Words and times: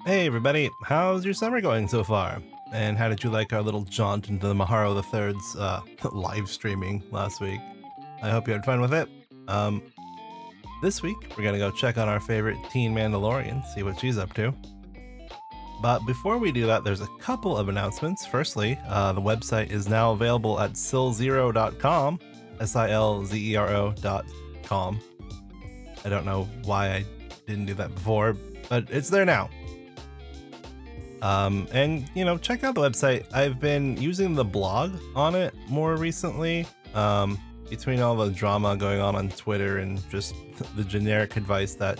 Hey 0.00 0.26
everybody, 0.26 0.68
how's 0.82 1.24
your 1.24 1.32
summer 1.34 1.60
going 1.60 1.86
so 1.86 2.02
far? 2.02 2.42
And 2.72 2.98
how 2.98 3.08
did 3.08 3.22
you 3.22 3.30
like 3.30 3.52
our 3.52 3.62
little 3.62 3.82
jaunt 3.82 4.30
into 4.30 4.48
the 4.48 4.54
Maharo 4.54 4.96
the 4.96 5.02
Third's 5.04 5.54
uh, 5.54 5.80
live 6.12 6.48
streaming 6.48 7.04
last 7.12 7.40
week? 7.40 7.60
I 8.20 8.30
hope 8.30 8.48
you 8.48 8.52
had 8.52 8.64
fun 8.64 8.80
with 8.80 8.92
it. 8.92 9.08
Um, 9.46 9.80
this 10.82 11.04
week 11.04 11.18
we're 11.36 11.44
gonna 11.44 11.58
go 11.58 11.70
check 11.70 11.98
on 11.98 12.08
our 12.08 12.18
favorite 12.18 12.56
teen 12.72 12.92
Mandalorian, 12.92 13.64
see 13.74 13.84
what 13.84 14.00
she's 14.00 14.18
up 14.18 14.32
to. 14.34 14.52
But 15.80 16.00
before 16.00 16.36
we 16.36 16.50
do 16.50 16.66
that, 16.66 16.82
there's 16.82 17.00
a 17.00 17.08
couple 17.20 17.56
of 17.56 17.68
announcements. 17.68 18.26
Firstly, 18.26 18.76
uh, 18.88 19.12
the 19.12 19.22
website 19.22 19.70
is 19.70 19.88
now 19.88 20.10
available 20.10 20.58
at 20.58 20.72
silzero.com, 20.72 22.18
S-I-L-Z-E-R-O.com. 22.60 24.10
I 26.04 26.08
don't 26.08 26.26
know 26.26 26.48
why 26.64 26.88
I 26.88 27.04
didn't 27.46 27.66
do 27.66 27.74
that 27.74 27.94
before, 27.94 28.36
but 28.68 28.90
it's 28.90 29.08
there 29.08 29.24
now. 29.24 29.48
Um, 31.22 31.68
and 31.72 32.10
you 32.14 32.24
know, 32.24 32.36
check 32.36 32.64
out 32.64 32.74
the 32.74 32.80
website. 32.82 33.24
I've 33.32 33.58
been 33.60 33.96
using 33.96 34.34
the 34.34 34.44
blog 34.44 34.92
on 35.14 35.34
it 35.34 35.54
more 35.68 35.96
recently. 35.96 36.66
Um, 36.94 37.40
between 37.70 38.00
all 38.00 38.14
the 38.14 38.28
drama 38.28 38.76
going 38.76 39.00
on 39.00 39.16
on 39.16 39.30
Twitter 39.30 39.78
and 39.78 39.98
just 40.10 40.34
the 40.76 40.84
generic 40.84 41.36
advice 41.36 41.74
that 41.76 41.98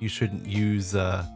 you 0.00 0.08
shouldn't 0.08 0.46
use 0.46 0.94
uh, 0.94 1.26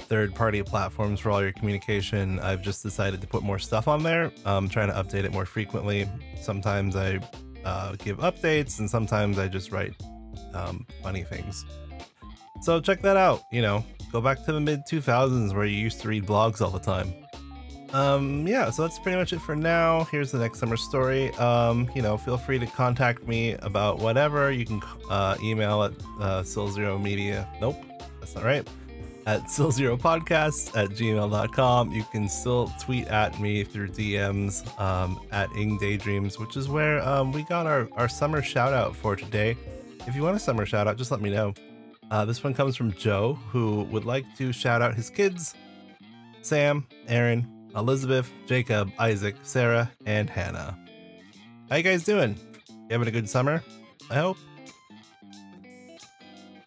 third-party 0.00 0.62
platforms 0.62 1.20
for 1.20 1.30
all 1.30 1.40
your 1.40 1.52
communication, 1.52 2.38
I've 2.40 2.60
just 2.60 2.82
decided 2.82 3.20
to 3.20 3.26
put 3.26 3.42
more 3.42 3.58
stuff 3.58 3.88
on 3.88 4.02
there. 4.02 4.32
I'm 4.44 4.68
trying 4.68 4.88
to 4.88 4.94
update 4.94 5.24
it 5.24 5.32
more 5.32 5.46
frequently. 5.46 6.06
Sometimes 6.40 6.96
I 6.96 7.20
uh, 7.64 7.94
give 7.96 8.18
updates, 8.18 8.78
and 8.78 8.90
sometimes 8.90 9.38
I 9.38 9.48
just 9.48 9.72
write 9.72 9.94
um, 10.54 10.86
funny 11.02 11.22
things. 11.22 11.64
So 12.62 12.80
check 12.80 13.00
that 13.02 13.16
out. 13.16 13.42
You 13.52 13.62
know, 13.62 13.84
go 14.12 14.20
back 14.20 14.44
to 14.44 14.52
the 14.52 14.60
mid 14.60 14.84
2000s 14.86 15.54
where 15.54 15.66
you 15.66 15.76
used 15.76 16.00
to 16.00 16.08
read 16.08 16.26
blogs 16.26 16.60
all 16.60 16.70
the 16.70 16.78
time. 16.78 17.12
Um, 17.92 18.46
yeah, 18.46 18.70
so 18.70 18.82
that's 18.82 18.98
pretty 18.98 19.16
much 19.16 19.32
it 19.32 19.40
for 19.40 19.56
now. 19.56 20.04
Here's 20.04 20.30
the 20.30 20.38
next 20.38 20.58
summer 20.58 20.76
story. 20.76 21.30
Um, 21.34 21.90
you 21.94 22.02
know, 22.02 22.16
feel 22.16 22.36
free 22.36 22.58
to 22.58 22.66
contact 22.66 23.26
me 23.26 23.52
about 23.62 23.98
whatever. 23.98 24.52
You 24.52 24.66
can 24.66 24.82
uh, 25.08 25.36
email 25.42 25.82
at 25.82 25.92
uh, 26.20 26.42
Zero 26.42 26.98
Media. 26.98 27.48
Nope, 27.60 27.82
that's 28.20 28.34
not 28.34 28.44
right. 28.44 28.68
At 29.26 29.50
Zero 29.50 29.96
Podcasts 29.96 30.76
at 30.76 30.90
gmail.com. 30.90 31.92
You 31.92 32.04
can 32.12 32.28
still 32.28 32.72
tweet 32.80 33.06
at 33.08 33.38
me 33.40 33.64
through 33.64 33.88
DMs 33.88 34.78
um, 34.80 35.20
at 35.32 35.50
Ing 35.52 35.78
Daydreams, 35.78 36.38
which 36.38 36.56
is 36.56 36.68
where 36.68 37.02
um, 37.06 37.32
we 37.32 37.42
got 37.42 37.66
our, 37.66 37.88
our 37.92 38.08
summer 38.08 38.42
shout 38.42 38.72
out 38.72 38.96
for 38.96 39.16
today. 39.16 39.56
If 40.06 40.14
you 40.14 40.22
want 40.22 40.36
a 40.36 40.40
summer 40.40 40.64
shout 40.64 40.86
out, 40.86 40.96
just 40.96 41.10
let 41.10 41.20
me 41.20 41.30
know. 41.30 41.52
Uh, 42.10 42.24
this 42.24 42.42
one 42.42 42.54
comes 42.54 42.76
from 42.76 42.92
Joe, 42.92 43.34
who 43.50 43.82
would 43.84 44.04
like 44.04 44.24
to 44.38 44.52
shout 44.52 44.80
out 44.80 44.94
his 44.94 45.10
kids 45.10 45.54
Sam, 46.40 46.86
Aaron, 47.06 47.46
Elizabeth, 47.76 48.30
Jacob, 48.46 48.90
Isaac, 48.98 49.36
Sarah, 49.42 49.90
and 50.06 50.30
Hannah. 50.30 50.78
How 51.68 51.76
you 51.76 51.82
guys 51.82 52.04
doing? 52.04 52.38
You 52.68 52.86
having 52.90 53.08
a 53.08 53.10
good 53.10 53.28
summer? 53.28 53.62
I 54.10 54.14
hope. 54.14 54.38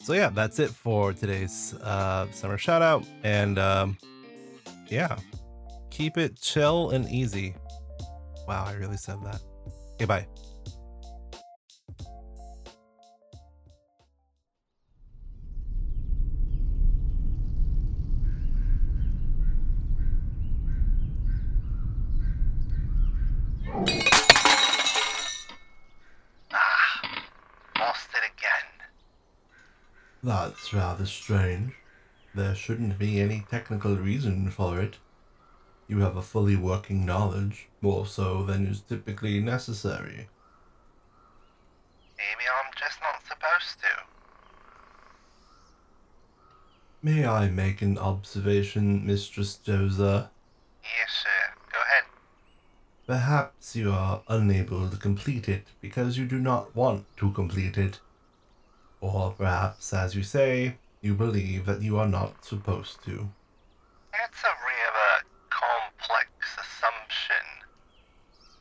So 0.04 0.14
yeah, 0.14 0.30
that's 0.30 0.60
it 0.60 0.70
for 0.70 1.14
today's 1.14 1.74
uh, 1.76 2.28
summer 2.32 2.58
shout 2.58 2.82
out, 2.82 3.06
and 3.24 3.58
um, 3.58 3.98
yeah, 4.88 5.18
keep 5.90 6.18
it 6.18 6.40
chill 6.40 6.92
and 6.92 7.08
easy. 7.10 7.56
Wow, 8.48 8.66
I 8.68 8.74
really 8.74 8.98
said 8.98 9.18
that. 9.24 9.42
Okay, 9.96 10.06
bye. 10.06 10.28
That's 30.24 30.72
rather 30.72 31.06
strange. 31.06 31.74
There 32.36 32.54
shouldn't 32.54 33.00
be 33.00 33.20
any 33.20 33.44
technical 33.50 33.96
reason 33.96 34.50
for 34.52 34.80
it. 34.80 34.98
You 35.88 36.00
have 36.00 36.16
a 36.16 36.22
fully 36.22 36.56
working 36.56 37.06
knowledge, 37.06 37.68
more 37.82 38.06
so 38.06 38.44
than 38.44 38.68
is 38.68 38.82
typically 38.82 39.40
necessary. 39.42 40.30
Maybe 42.18 42.46
I'm 42.48 42.72
just 42.80 43.00
not 43.02 43.22
supposed 43.28 43.80
to. 43.82 43.88
May 47.02 47.26
I 47.26 47.50
make 47.50 47.82
an 47.82 47.98
observation, 47.98 49.06
Mistress 49.06 49.58
Joza? 49.66 50.30
Yes, 50.84 51.24
sir. 51.24 51.56
Go 51.72 51.80
ahead. 51.80 52.06
Perhaps 53.08 53.76
you 53.76 53.92
are 53.92 54.22
unable 54.28 54.88
to 54.88 54.98
complete 54.98 55.50
it 55.50 55.66
because 55.82 56.18
you 56.20 56.26
do 56.26 56.38
not 56.38 56.76
want 56.76 57.06
to 57.18 57.32
complete 57.32 57.78
it. 57.78 58.00
Or 59.02 59.34
perhaps, 59.38 59.94
as 59.94 60.16
you 60.16 60.24
say, 60.24 60.78
you 61.02 61.14
believe 61.14 61.66
that 61.66 61.82
you 61.82 61.98
are 61.98 62.08
not 62.08 62.46
supposed 62.46 63.04
to. 63.04 63.30
That's 64.14 64.44
a 64.44 64.48
rather 64.48 65.12
uh, 65.18 65.22
complex 65.50 66.30
assumption. 66.60 67.46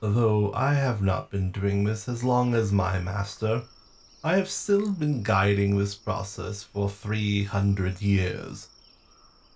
Though 0.00 0.52
I 0.54 0.74
have 0.74 1.02
not 1.02 1.30
been 1.30 1.52
doing 1.52 1.84
this 1.84 2.08
as 2.08 2.24
long 2.24 2.54
as 2.54 2.72
my 2.72 2.98
master, 2.98 3.62
I 4.24 4.36
have 4.36 4.50
still 4.50 4.90
been 4.90 5.22
guiding 5.22 5.78
this 5.78 5.94
process 5.94 6.62
for 6.62 6.88
300 6.90 8.02
years. 8.02 8.68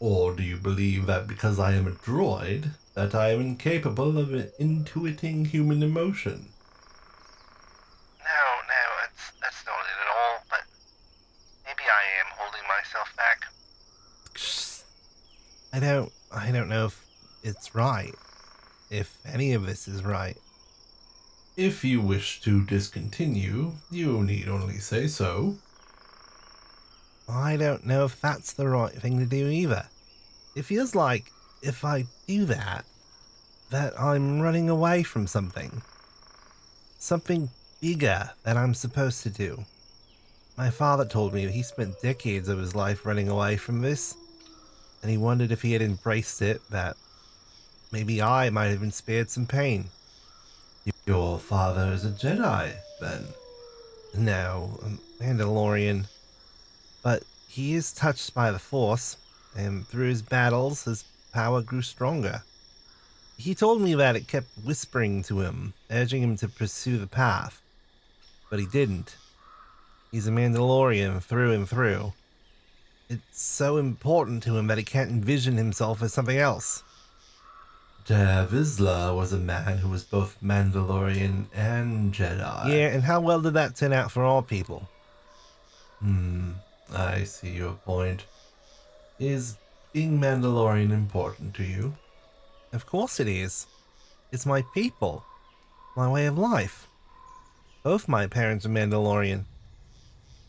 Or 0.00 0.34
do 0.34 0.42
you 0.42 0.56
believe 0.56 1.06
that 1.06 1.26
because 1.26 1.58
I 1.58 1.72
am 1.72 1.86
a 1.86 1.92
droid, 1.92 2.70
that 2.94 3.14
I 3.14 3.30
am 3.30 3.40
incapable 3.40 4.18
of 4.18 4.28
intuiting 4.58 5.46
human 5.46 5.82
emotion? 5.82 6.48
No, 8.18 8.42
no, 8.68 8.82
that's, 9.00 9.32
that's 9.40 9.66
not 9.66 9.80
it 9.84 9.98
at 10.00 10.10
all, 10.16 10.44
but 10.48 10.64
maybe 11.66 11.84
I 11.88 12.04
am 12.20 12.32
holding 12.36 12.66
myself 12.68 13.14
back. 13.16 13.44
I 15.74 15.80
don't 15.80 16.12
I 16.30 16.52
don't 16.52 16.68
know 16.68 16.86
if 16.86 17.04
it's 17.42 17.74
right. 17.74 18.14
If 18.90 19.18
any 19.26 19.54
of 19.54 19.66
this 19.66 19.88
is 19.88 20.04
right. 20.04 20.36
If 21.56 21.84
you 21.84 22.00
wish 22.00 22.40
to 22.42 22.64
discontinue, 22.64 23.72
you 23.90 24.22
need 24.22 24.48
only 24.48 24.78
say 24.78 25.08
so. 25.08 25.56
I 27.28 27.56
don't 27.56 27.84
know 27.84 28.04
if 28.04 28.20
that's 28.20 28.52
the 28.52 28.68
right 28.68 28.92
thing 28.92 29.18
to 29.18 29.26
do 29.26 29.48
either. 29.48 29.88
It 30.54 30.64
feels 30.64 30.94
like 30.94 31.32
if 31.60 31.84
I 31.84 32.04
do 32.28 32.44
that, 32.44 32.84
that 33.70 34.00
I'm 34.00 34.40
running 34.40 34.70
away 34.70 35.02
from 35.02 35.26
something. 35.26 35.82
Something 37.00 37.50
bigger 37.80 38.30
that 38.44 38.56
I'm 38.56 38.74
supposed 38.74 39.24
to 39.24 39.30
do. 39.30 39.64
My 40.56 40.70
father 40.70 41.04
told 41.04 41.34
me 41.34 41.48
he 41.48 41.64
spent 41.64 42.00
decades 42.00 42.48
of 42.48 42.60
his 42.60 42.76
life 42.76 43.04
running 43.04 43.28
away 43.28 43.56
from 43.56 43.80
this, 43.80 44.14
and 45.04 45.10
he 45.10 45.18
wondered 45.18 45.52
if 45.52 45.60
he 45.60 45.74
had 45.74 45.82
embraced 45.82 46.40
it, 46.40 46.62
that 46.70 46.96
maybe 47.92 48.22
I 48.22 48.48
might 48.48 48.68
have 48.68 48.80
been 48.80 48.90
spared 48.90 49.28
some 49.28 49.44
pain. 49.44 49.90
Your 51.04 51.38
father 51.38 51.92
is 51.92 52.06
a 52.06 52.10
Jedi, 52.10 52.72
then? 53.02 53.26
No, 54.16 54.80
a 54.82 55.22
Mandalorian. 55.22 56.06
But 57.02 57.22
he 57.46 57.74
is 57.74 57.92
touched 57.92 58.32
by 58.32 58.50
the 58.50 58.58
Force, 58.58 59.18
and 59.54 59.86
through 59.86 60.08
his 60.08 60.22
battles, 60.22 60.84
his 60.84 61.04
power 61.34 61.60
grew 61.60 61.82
stronger. 61.82 62.42
He 63.36 63.54
told 63.54 63.82
me 63.82 63.94
that 63.96 64.16
it 64.16 64.26
kept 64.26 64.48
whispering 64.64 65.22
to 65.24 65.40
him, 65.40 65.74
urging 65.90 66.22
him 66.22 66.38
to 66.38 66.48
pursue 66.48 66.96
the 66.96 67.06
path. 67.06 67.60
But 68.48 68.58
he 68.58 68.64
didn't. 68.64 69.16
He's 70.10 70.26
a 70.26 70.30
Mandalorian 70.30 71.22
through 71.22 71.52
and 71.52 71.68
through. 71.68 72.14
It's 73.14 73.42
so 73.42 73.76
important 73.76 74.42
to 74.42 74.56
him 74.56 74.66
that 74.66 74.76
he 74.76 74.82
can't 74.82 75.08
envision 75.08 75.56
himself 75.56 76.02
as 76.02 76.12
something 76.12 76.36
else. 76.36 76.82
Tarre 78.04 78.44
Vizsla 78.46 79.14
was 79.16 79.32
a 79.32 79.38
man 79.38 79.78
who 79.78 79.88
was 79.88 80.02
both 80.02 80.36
Mandalorian 80.42 81.46
and 81.54 82.12
Jedi. 82.12 82.68
Yeah, 82.68 82.88
and 82.88 83.04
how 83.04 83.20
well 83.20 83.40
did 83.40 83.54
that 83.54 83.76
turn 83.76 83.92
out 83.92 84.10
for 84.10 84.24
all 84.24 84.42
people? 84.42 84.88
Hmm, 86.00 86.54
I 86.92 87.22
see 87.22 87.50
your 87.50 87.74
point. 87.74 88.24
Is 89.20 89.58
being 89.92 90.18
Mandalorian 90.20 90.90
important 90.90 91.54
to 91.54 91.62
you? 91.62 91.94
Of 92.72 92.84
course 92.84 93.20
it 93.20 93.28
is. 93.28 93.68
It's 94.32 94.44
my 94.44 94.64
people, 94.74 95.24
my 95.96 96.10
way 96.10 96.26
of 96.26 96.36
life. 96.36 96.88
Both 97.84 98.08
my 98.08 98.26
parents 98.26 98.66
are 98.66 98.70
Mandalorian. 98.70 99.44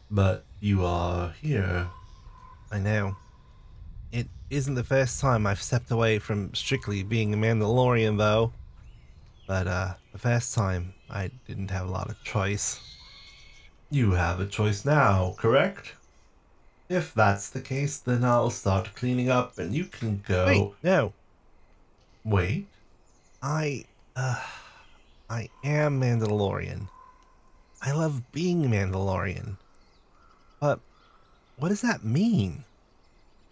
But 0.10 0.44
you 0.60 0.84
are 0.84 1.36
here. 1.40 1.90
I 2.72 2.80
know. 2.80 3.16
It 4.12 4.28
isn't 4.50 4.76
the 4.76 4.84
first 4.84 5.20
time 5.20 5.46
I've 5.46 5.62
stepped 5.62 5.92
away 5.92 6.20
from 6.20 6.54
strictly 6.54 7.04
being 7.04 7.34
a 7.34 7.38
Mandalorian, 7.38 8.18
though. 8.18 8.54
But, 9.48 9.68
uh, 9.68 9.94
the 10.12 10.18
first 10.18 10.56
time, 10.56 10.94
I 11.10 11.32
didn't 11.48 11.72
have 11.72 11.88
a 11.88 11.92
lot 11.92 12.10
of 12.10 12.22
choice. 12.24 12.80
You 13.92 14.12
have 14.12 14.40
a 14.40 14.46
choice 14.46 14.86
now, 14.86 15.36
correct? 15.38 15.94
If 16.90 17.14
that's 17.14 17.50
the 17.50 17.62
case, 17.62 17.98
then 17.98 18.24
I'll 18.24 18.50
start 18.50 18.96
cleaning 18.96 19.30
up 19.30 19.58
and 19.58 19.74
you 19.74 19.86
can 19.86 20.24
go. 20.28 20.46
Wait, 20.46 20.72
no. 20.84 21.14
Wait? 22.24 22.68
I, 23.42 23.86
uh, 24.16 24.42
I 25.30 25.50
am 25.64 26.02
Mandalorian. 26.02 26.88
I 27.82 27.92
love 27.92 28.32
being 28.32 28.64
Mandalorian. 28.64 29.58
But 30.60 30.80
what 31.58 31.70
does 31.70 31.82
that 31.82 32.04
mean? 32.04 32.66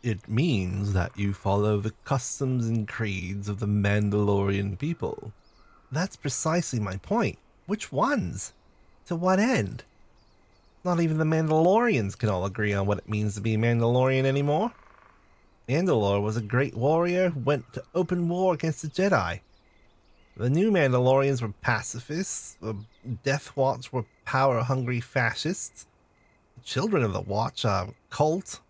It 0.02 0.28
means 0.28 0.94
that 0.94 1.18
you 1.18 1.34
follow 1.34 1.80
the 1.80 1.94
customs 2.04 2.68
and 2.68 2.88
creeds 2.88 3.48
of 3.48 3.60
the 3.60 3.66
Mandalorian 3.66 4.78
people. 4.78 5.32
That's 5.92 6.16
precisely 6.16 6.80
my 6.80 6.98
point. 6.98 7.38
Which 7.66 7.92
ones? 7.92 8.52
To 9.06 9.16
what 9.16 9.40
end? 9.40 9.84
Not 10.84 11.00
even 11.00 11.18
the 11.18 11.24
Mandalorians 11.24 12.18
can 12.18 12.28
all 12.28 12.46
agree 12.46 12.74
on 12.74 12.86
what 12.86 12.98
it 12.98 13.08
means 13.08 13.36
to 13.36 13.42
be 13.42 13.54
a 13.54 13.58
Mandalorian 13.58 14.26
anymore. 14.26 14.74
Mandalore 15.70 16.22
was 16.22 16.36
a 16.36 16.42
great 16.42 16.76
warrior 16.76 17.30
who 17.30 17.40
went 17.40 17.72
to 17.74 17.84
open 17.96 18.28
war 18.28 18.54
against 18.54 18.82
the 18.82 18.90
Jedi. 18.90 19.40
The 20.36 20.50
new 20.50 20.72
Mandalorians 20.72 21.42
were 21.42 21.54
pacifists, 21.62 22.58
the 22.60 22.76
Death 23.24 23.56
Watch 23.56 23.94
were 23.94 24.06
power 24.26 24.62
hungry 24.62 25.00
fascists, 25.00 25.86
Children 26.64 27.04
of 27.04 27.14
the 27.14 27.22
Watch 27.22 27.66
are 27.66 27.90
cult, 28.10 28.62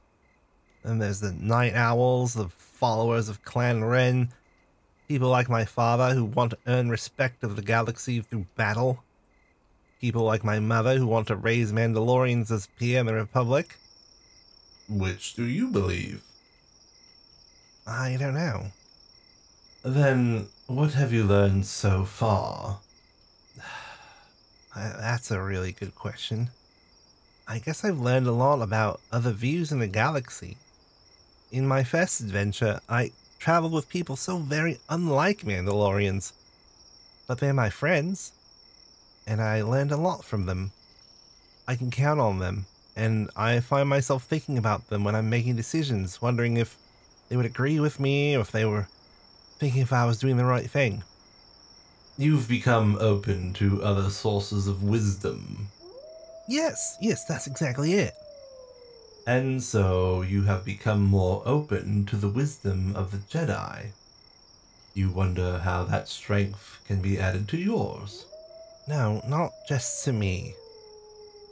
and 0.84 1.02
there's 1.02 1.20
the 1.20 1.32
Nite 1.32 1.76
Owls, 1.76 2.34
the 2.34 2.50
followers 2.50 3.30
of 3.30 3.44
Clan 3.44 3.84
Wren, 3.84 4.30
people 5.08 5.30
like 5.30 5.48
my 5.48 5.64
father 5.64 6.14
who 6.14 6.26
want 6.26 6.52
to 6.52 6.58
earn 6.66 6.90
respect 6.90 7.44
of 7.44 7.56
the 7.56 7.62
galaxy 7.62 8.22
through 8.22 8.48
battle, 8.56 9.04
people 10.02 10.24
like 10.24 10.44
my 10.44 10.60
mother 10.60 10.98
who 10.98 11.06
want 11.06 11.28
to 11.28 11.36
raise 11.36 11.72
Mandalorians 11.72 12.52
as 12.52 12.68
peer 12.80 13.00
in 13.00 13.06
the 13.06 13.14
Republic. 13.14 13.78
Which 14.90 15.36
do 15.36 15.44
you 15.44 15.70
believe? 15.70 16.24
I 17.86 18.18
don't 18.20 18.34
know. 18.34 18.72
Then, 19.84 20.48
what 20.68 20.94
have 20.94 21.14
you 21.14 21.24
learned 21.26 21.66
so 21.66 22.06
far? 22.06 22.80
Uh, 24.76 25.00
That's 25.00 25.30
a 25.30 25.40
really 25.40 25.72
good 25.72 25.94
question. 25.94 26.50
I 27.48 27.60
guess 27.60 27.84
I've 27.84 28.00
learned 28.00 28.28
a 28.28 28.32
lot 28.32 28.62
about 28.62 29.02
other 29.12 29.32
views 29.32 29.72
in 29.72 29.80
the 29.80 29.88
galaxy. 29.88 30.58
In 31.52 31.68
my 31.68 31.84
first 31.84 32.22
adventure, 32.22 32.80
I 32.88 33.12
traveled 33.38 33.74
with 33.74 33.90
people 33.90 34.16
so 34.16 34.38
very 34.38 34.80
unlike 34.90 35.42
Mandalorians. 35.42 36.32
But 37.28 37.40
they're 37.40 37.54
my 37.54 37.70
friends, 37.70 38.32
and 39.28 39.42
I 39.42 39.62
learned 39.62 39.92
a 39.92 39.98
lot 39.98 40.24
from 40.24 40.46
them. 40.46 40.72
I 41.68 41.76
can 41.76 41.92
count 41.92 42.20
on 42.20 42.40
them, 42.40 42.66
and 42.96 43.30
I 43.36 43.60
find 43.60 43.90
myself 43.90 44.24
thinking 44.24 44.58
about 44.58 44.88
them 44.88 45.04
when 45.04 45.16
I'm 45.16 45.30
making 45.30 45.58
decisions, 45.58 46.22
wondering 46.22 46.58
if 46.58 46.78
they 47.28 47.36
would 47.36 47.46
agree 47.46 47.80
with 47.80 48.00
me 48.00 48.36
or 48.36 48.42
if 48.42 48.52
they 48.52 48.66
were 48.66 48.88
thinking 49.60 49.82
if 49.82 49.94
I 49.94 50.06
was 50.06 50.20
doing 50.20 50.38
the 50.38 50.46
right 50.46 50.70
thing. 50.70 51.04
You've 52.18 52.48
become 52.48 52.98
open 53.00 53.54
to 53.54 53.84
other 53.84 54.10
sources 54.10 54.68
of 54.68 54.84
wisdom, 54.84 55.68
Yes, 56.48 56.98
yes, 57.02 57.26
that's 57.26 57.48
exactly 57.48 57.94
it. 57.94 58.14
and 59.26 59.64
so 59.64 60.22
you 60.22 60.44
have 60.44 60.66
become 60.66 61.02
more 61.02 61.42
open 61.46 62.06
to 62.06 62.18
the 62.18 62.28
wisdom 62.28 62.94
of 62.96 63.12
the 63.12 63.18
Jedi. 63.18 63.88
You 64.94 65.10
wonder 65.10 65.60
how 65.60 65.84
that 65.86 66.08
strength 66.10 66.82
can 66.88 67.02
be 67.02 67.18
added 67.20 67.48
to 67.50 67.58
yours. 67.58 68.26
No, 68.88 69.22
not 69.28 69.52
just 69.68 70.04
to 70.06 70.12
me. 70.14 70.56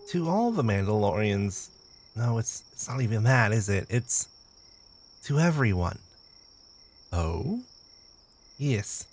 To 0.10 0.28
all 0.30 0.52
the 0.52 0.64
Mandalorians. 0.64 1.70
No, 2.16 2.38
it's 2.38 2.64
it's 2.74 2.90
not 2.90 3.02
even 3.02 3.24
that, 3.24 3.54
is 3.54 3.70
it? 3.70 3.88
It's 3.90 4.28
to 5.24 5.40
everyone. 5.40 6.00
Oh? 7.14 7.62
Yes. 8.58 9.06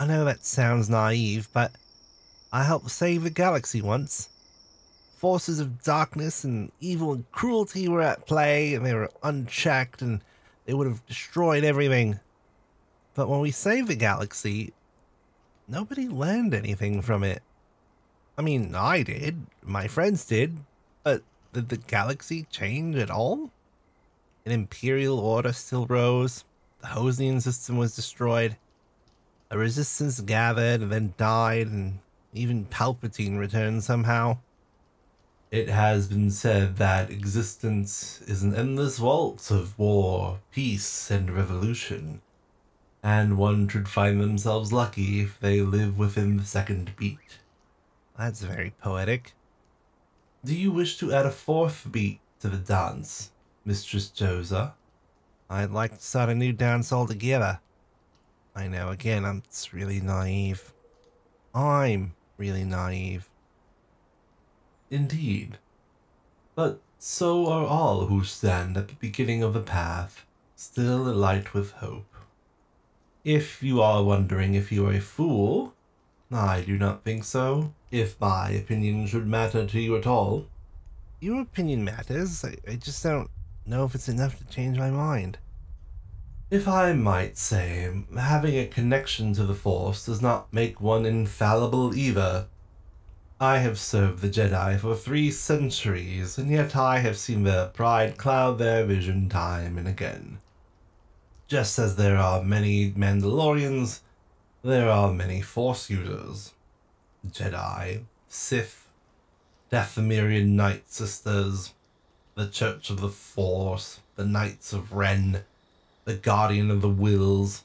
I 0.00 0.06
know 0.06 0.24
that 0.24 0.44
sounds 0.46 0.88
naive, 0.88 1.48
but 1.52 1.72
I 2.52 2.64
helped 2.64 2.90
save 2.90 3.24
the 3.24 3.30
galaxy 3.30 3.82
once. 3.82 4.28
Forces 5.18 5.58
of 5.58 5.82
darkness 5.82 6.44
and 6.44 6.70
evil 6.78 7.12
and 7.12 7.28
cruelty 7.32 7.88
were 7.88 8.02
at 8.02 8.24
play, 8.24 8.74
and 8.74 8.86
they 8.86 8.94
were 8.94 9.10
unchecked, 9.24 10.00
and 10.00 10.22
they 10.64 10.72
would 10.72 10.86
have 10.86 11.04
destroyed 11.06 11.64
everything. 11.64 12.20
But 13.14 13.28
when 13.28 13.40
we 13.40 13.50
saved 13.50 13.88
the 13.88 13.96
galaxy, 13.96 14.72
nobody 15.66 16.06
learned 16.06 16.54
anything 16.54 17.02
from 17.02 17.24
it. 17.24 17.42
I 18.38 18.42
mean, 18.42 18.76
I 18.76 19.02
did, 19.02 19.44
my 19.60 19.88
friends 19.88 20.24
did, 20.24 20.58
but 21.02 21.24
did 21.52 21.68
the 21.68 21.78
galaxy 21.78 22.46
change 22.48 22.94
at 22.94 23.10
all? 23.10 23.50
An 24.46 24.52
imperial 24.52 25.18
order 25.18 25.52
still 25.52 25.86
rose, 25.86 26.44
the 26.80 26.86
Hosnian 26.86 27.40
system 27.40 27.76
was 27.76 27.96
destroyed, 27.96 28.56
a 29.50 29.58
resistance 29.58 30.20
gathered 30.20 30.80
and 30.80 30.92
then 30.92 31.14
died, 31.16 31.66
and 31.66 31.98
even 32.32 32.66
Palpatine 32.66 33.36
returned 33.36 33.82
somehow. 33.82 34.38
It 35.50 35.70
has 35.70 36.08
been 36.08 36.30
said 36.30 36.76
that 36.76 37.10
existence 37.10 38.20
is 38.26 38.42
an 38.42 38.54
endless 38.54 39.00
waltz 39.00 39.50
of 39.50 39.78
war, 39.78 40.40
peace, 40.52 41.10
and 41.10 41.30
revolution, 41.30 42.20
and 43.02 43.38
one 43.38 43.66
should 43.66 43.88
find 43.88 44.20
themselves 44.20 44.74
lucky 44.74 45.20
if 45.20 45.40
they 45.40 45.62
live 45.62 45.96
within 45.96 46.36
the 46.36 46.44
second 46.44 46.94
beat. 46.98 47.38
That's 48.18 48.42
very 48.42 48.74
poetic. 48.82 49.32
Do 50.44 50.54
you 50.54 50.70
wish 50.70 50.98
to 50.98 51.14
add 51.14 51.24
a 51.24 51.30
fourth 51.30 51.90
beat 51.90 52.20
to 52.40 52.48
the 52.48 52.58
dance, 52.58 53.30
Mistress 53.64 54.10
Josa? 54.14 54.74
I'd 55.48 55.70
like 55.70 55.96
to 55.96 56.04
start 56.04 56.28
a 56.28 56.34
new 56.34 56.52
dance 56.52 56.92
altogether. 56.92 57.60
I 58.54 58.68
know, 58.68 58.90
again, 58.90 59.24
I'm 59.24 59.42
really 59.72 60.02
naive. 60.02 60.74
I'm 61.54 62.14
really 62.36 62.64
naive. 62.64 63.30
Indeed. 64.90 65.58
But 66.54 66.80
so 66.98 67.46
are 67.46 67.66
all 67.66 68.06
who 68.06 68.24
stand 68.24 68.76
at 68.76 68.88
the 68.88 68.94
beginning 68.94 69.42
of 69.42 69.54
the 69.54 69.60
path, 69.60 70.24
still 70.56 71.08
alight 71.08 71.54
with 71.54 71.72
hope. 71.72 72.14
If 73.24 73.62
you 73.62 73.80
are 73.82 74.02
wondering 74.02 74.54
if 74.54 74.72
you 74.72 74.86
are 74.86 74.94
a 74.94 75.00
fool, 75.00 75.74
I 76.32 76.62
do 76.62 76.78
not 76.78 77.04
think 77.04 77.24
so, 77.24 77.74
if 77.90 78.20
my 78.20 78.50
opinion 78.50 79.06
should 79.06 79.26
matter 79.26 79.66
to 79.66 79.80
you 79.80 79.96
at 79.96 80.06
all. 80.06 80.46
Your 81.20 81.40
opinion 81.40 81.84
matters. 81.84 82.44
I, 82.44 82.56
I 82.70 82.76
just 82.76 83.02
don't 83.02 83.30
know 83.66 83.84
if 83.84 83.94
it's 83.94 84.08
enough 84.08 84.38
to 84.38 84.44
change 84.46 84.78
my 84.78 84.90
mind. 84.90 85.38
If 86.50 86.66
I 86.66 86.94
might 86.94 87.36
say, 87.36 87.92
having 88.16 88.56
a 88.56 88.66
connection 88.66 89.34
to 89.34 89.44
the 89.44 89.54
Force 89.54 90.06
does 90.06 90.22
not 90.22 90.52
make 90.52 90.80
one 90.80 91.04
infallible 91.04 91.94
either. 91.94 92.46
I 93.40 93.58
have 93.58 93.78
served 93.78 94.20
the 94.20 94.28
Jedi 94.28 94.80
for 94.80 94.96
three 94.96 95.30
centuries, 95.30 96.38
and 96.38 96.50
yet 96.50 96.74
I 96.74 96.98
have 96.98 97.16
seen 97.16 97.44
their 97.44 97.66
pride 97.66 98.16
cloud 98.16 98.58
their 98.58 98.84
vision 98.84 99.28
time 99.28 99.78
and 99.78 99.86
again. 99.86 100.38
Just 101.46 101.78
as 101.78 101.94
there 101.94 102.16
are 102.16 102.42
many 102.42 102.90
Mandalorians, 102.90 104.00
there 104.64 104.90
are 104.90 105.12
many 105.12 105.40
Force 105.40 105.88
users. 105.88 106.52
Jedi, 107.28 108.02
Sith, 108.26 108.88
Dathomirian 109.70 110.56
Night 110.56 110.90
Sisters, 110.90 111.74
the 112.34 112.48
Church 112.48 112.90
of 112.90 113.00
the 113.00 113.08
Force, 113.08 114.00
the 114.16 114.26
Knights 114.26 114.72
of 114.72 114.92
Ren, 114.92 115.44
the 116.06 116.14
Guardian 116.14 116.72
of 116.72 116.80
the 116.80 116.90
Whills. 116.90 117.62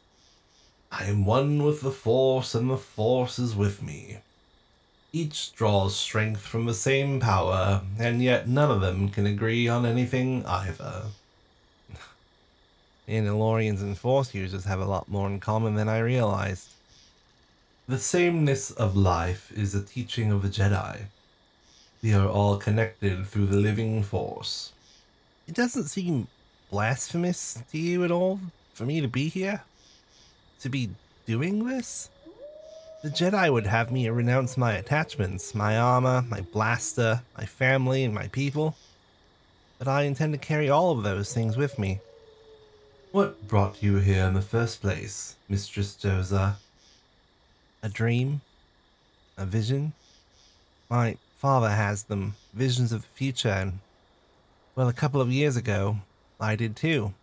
I 0.92 1.06
am 1.06 1.26
one 1.26 1.64
with 1.64 1.82
the 1.82 1.92
Force, 1.92 2.54
and 2.54 2.70
the 2.70 2.78
Force 2.78 3.40
is 3.40 3.56
with 3.56 3.82
me. 3.82 4.20
Each 5.16 5.54
draws 5.54 5.96
strength 5.96 6.42
from 6.42 6.66
the 6.66 6.74
same 6.74 7.20
power, 7.20 7.84
and 8.00 8.24
yet 8.24 8.50
none 8.50 8.72
of 8.72 8.82
them 8.82 9.10
can 9.10 9.28
agree 9.28 9.68
on 9.68 9.86
anything 9.86 10.44
either. 10.44 11.04
Mandalorians 13.08 13.82
and 13.82 13.96
Force 13.96 14.34
users 14.34 14.66
have 14.66 14.80
a 14.80 14.86
lot 14.86 15.08
more 15.08 15.28
in 15.28 15.40
common 15.40 15.76
than 15.76 15.88
I 15.88 16.00
realized. 16.00 16.70
The 17.88 18.00
sameness 18.00 18.72
of 18.72 18.98
life 18.98 19.52
is 19.56 19.76
a 19.76 19.84
teaching 19.84 20.32
of 20.32 20.42
the 20.42 20.50
Jedi. 20.50 21.02
We 22.02 22.16
are 22.16 22.28
all 22.28 22.58
connected 22.58 23.28
through 23.28 23.46
the 23.46 23.58
living 23.58 24.02
Force. 24.02 24.74
It 25.48 25.54
doesn't 25.54 25.90
seem 25.90 26.28
blasphemous 26.72 27.62
to 27.72 27.78
you 27.78 28.04
at 28.04 28.10
all 28.10 28.40
for 28.74 28.86
me 28.86 29.00
to 29.00 29.08
be 29.08 29.30
here? 29.30 29.62
To 30.62 30.70
be 30.70 30.90
doing 31.28 31.68
this? 31.68 32.10
The 33.04 33.10
Jedi 33.10 33.52
would 33.52 33.68
have 33.68 33.92
me 33.92 34.08
renounce 34.08 34.56
my 34.56 34.76
attachments, 34.76 35.54
my 35.54 35.78
armor, 35.78 36.22
my 36.30 36.40
blaster, 36.40 37.22
my 37.38 37.46
family, 37.46 38.06
and 38.06 38.16
my 38.16 38.30
people. 38.30 38.78
But 39.78 39.90
I 39.90 40.04
intend 40.04 40.32
to 40.32 40.40
carry 40.40 40.70
all 40.70 40.92
of 40.92 41.04
those 41.04 41.34
things 41.34 41.58
with 41.58 41.78
me. 41.78 42.00
What 43.12 43.46
brought 43.46 43.84
you 43.84 43.98
here 43.98 44.24
in 44.24 44.36
the 44.36 44.42
first 44.42 44.80
place, 44.80 45.36
Mistress 45.50 45.98
Doza? 46.02 46.56
A 47.84 47.90
dream? 47.90 48.40
A 49.38 49.46
vision? 49.46 49.92
My 50.90 51.18
father 51.40 51.72
has 51.72 52.04
them, 52.04 52.36
visions 52.54 52.94
of 52.94 53.02
the 53.02 53.08
future, 53.10 53.50
and 53.50 53.80
Well, 54.78 54.88
a 54.88 54.94
couple 54.94 55.20
of 55.20 55.30
years 55.30 55.58
ago, 55.58 55.98
I 56.40 56.56
did 56.56 56.78
too. 56.78 57.14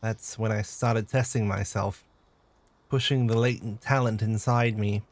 That's 0.00 0.38
when 0.38 0.52
I 0.52 0.62
started 0.62 1.10
testing 1.10 1.46
myself, 1.46 2.02
pushing 2.88 3.26
the 3.26 3.38
latent 3.38 3.80
talent 3.80 4.22
inside 4.22 4.78
me, 4.78 5.02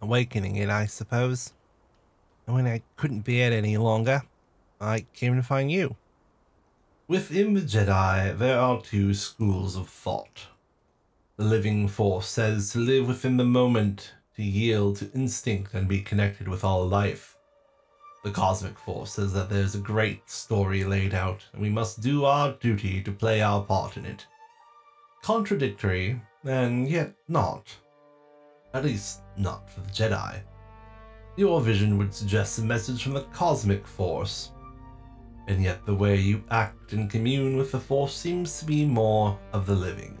awakening 0.00 0.56
it, 0.56 0.70
I 0.70 0.86
suppose. 0.86 1.52
And 2.46 2.56
when 2.56 2.66
I 2.66 2.82
couldn't 2.96 3.20
bear 3.20 3.52
it 3.52 3.56
any 3.56 3.76
longer, 3.76 4.22
I 4.80 5.06
came 5.12 5.36
to 5.36 5.42
find 5.42 5.70
you. 5.70 5.96
Within 7.08 7.54
the 7.54 7.60
Jedi, 7.60 8.36
there 8.36 8.58
are 8.58 8.80
two 8.80 9.14
schools 9.14 9.76
of 9.76 9.88
thought. 9.88 10.46
The 11.36 11.44
living 11.44 11.88
force 11.88 12.28
says 12.28 12.72
to 12.72 12.78
live 12.78 13.08
within 13.08 13.36
the 13.36 13.44
moment, 13.44 14.12
to 14.36 14.42
yield 14.42 14.96
to 14.96 15.10
instinct 15.12 15.74
and 15.74 15.88
be 15.88 16.00
connected 16.00 16.48
with 16.48 16.64
all 16.64 16.86
life. 16.86 17.36
The 18.24 18.30
cosmic 18.30 18.78
force 18.78 19.12
says 19.12 19.32
that 19.32 19.48
there's 19.48 19.74
a 19.74 19.78
great 19.78 20.28
story 20.28 20.84
laid 20.84 21.14
out, 21.14 21.44
and 21.52 21.62
we 21.62 21.70
must 21.70 22.00
do 22.00 22.24
our 22.24 22.52
duty 22.52 23.02
to 23.02 23.12
play 23.12 23.40
our 23.40 23.62
part 23.62 23.96
in 23.96 24.04
it. 24.04 24.26
Contradictory, 25.22 26.20
and 26.44 26.88
yet 26.88 27.14
not. 27.28 27.74
At 28.74 28.84
least, 28.84 29.22
not 29.36 29.70
for 29.70 29.80
the 29.80 29.90
Jedi. 29.90 30.40
Your 31.36 31.60
vision 31.60 31.98
would 31.98 32.12
suggest 32.12 32.58
a 32.58 32.62
message 32.62 33.02
from 33.02 33.14
the 33.14 33.22
cosmic 33.32 33.86
force, 33.86 34.50
and 35.48 35.62
yet 35.62 35.84
the 35.86 35.94
way 35.94 36.16
you 36.16 36.42
act 36.50 36.92
and 36.92 37.10
commune 37.10 37.56
with 37.56 37.72
the 37.72 37.80
Force 37.80 38.14
seems 38.14 38.58
to 38.58 38.66
be 38.66 38.84
more 38.84 39.38
of 39.52 39.66
the 39.66 39.74
living. 39.74 40.18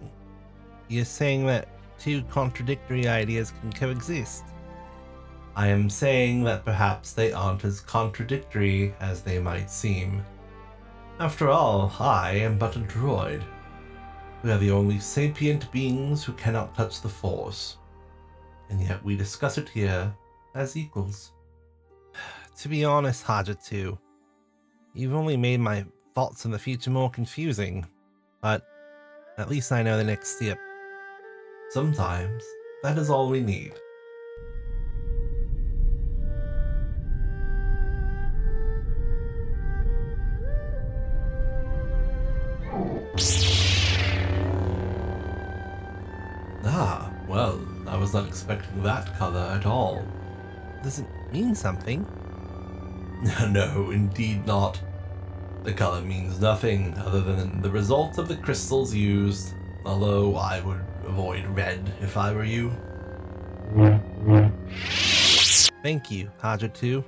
You're 0.88 1.04
saying 1.04 1.46
that 1.46 1.68
two 1.98 2.22
contradictory 2.24 3.06
ideas 3.06 3.52
can 3.60 3.72
coexist? 3.72 4.44
I 5.54 5.66
am 5.66 5.90
saying 5.90 6.44
that 6.44 6.64
perhaps 6.64 7.12
they 7.12 7.32
aren't 7.32 7.64
as 7.64 7.80
contradictory 7.80 8.94
as 9.00 9.22
they 9.22 9.38
might 9.38 9.70
seem. 9.70 10.24
After 11.18 11.50
all, 11.50 11.92
I 11.98 12.30
am 12.32 12.58
but 12.58 12.76
a 12.76 12.80
droid. 12.80 13.42
We 14.42 14.52
are 14.52 14.58
the 14.58 14.70
only 14.70 15.00
sapient 15.00 15.70
beings 15.72 16.22
who 16.22 16.32
cannot 16.34 16.74
touch 16.74 17.00
the 17.00 17.08
Force, 17.08 17.78
and 18.70 18.80
yet 18.80 19.02
we 19.04 19.16
discuss 19.16 19.58
it 19.58 19.68
here 19.68 20.14
as 20.54 20.76
equals. 20.76 21.32
To 22.58 22.68
be 22.68 22.84
honest, 22.84 23.22
Haja 23.22 23.54
2, 23.54 23.96
you've 24.92 25.14
only 25.14 25.36
made 25.36 25.60
my 25.60 25.84
thoughts 26.12 26.44
in 26.44 26.50
the 26.50 26.58
future 26.58 26.90
more 26.90 27.08
confusing, 27.08 27.86
but 28.40 28.66
at 29.38 29.48
least 29.48 29.70
I 29.70 29.84
know 29.84 29.96
the 29.96 30.02
next 30.02 30.36
step. 30.36 30.58
Sometimes 31.70 32.42
that 32.82 32.98
is 32.98 33.10
all 33.10 33.28
we 33.28 33.40
need. 33.40 33.74
Was 48.08 48.14
not 48.14 48.26
expecting 48.26 48.82
that 48.82 49.18
color 49.18 49.54
at 49.54 49.66
all. 49.66 50.02
Does 50.82 51.00
it 51.00 51.06
mean 51.30 51.54
something? 51.54 52.06
no, 53.50 53.90
indeed 53.90 54.46
not. 54.46 54.80
The 55.62 55.74
color 55.74 56.00
means 56.00 56.40
nothing 56.40 56.96
other 56.96 57.20
than 57.20 57.60
the 57.60 57.70
result 57.70 58.16
of 58.16 58.26
the 58.26 58.36
crystals 58.36 58.94
used, 58.94 59.52
although 59.84 60.36
I 60.36 60.60
would 60.60 60.80
avoid 61.04 61.44
red 61.48 61.92
if 62.00 62.16
I 62.16 62.32
were 62.32 62.44
you. 62.44 62.72
Thank 65.82 66.10
you, 66.10 66.30
Haja 66.40 66.68
2. 66.68 67.04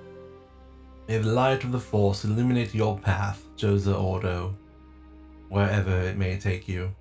May 1.09 1.16
the 1.16 1.33
light 1.33 1.64
of 1.64 1.73
the 1.73 1.80
Force 1.80 2.25
illuminate 2.25 2.75
your 2.75 2.99
path, 2.99 3.42
Josa 3.57 3.99
Ordo, 3.99 4.54
wherever 5.49 5.99
it 6.02 6.19
may 6.19 6.37
take 6.37 6.69
you. 6.69 6.95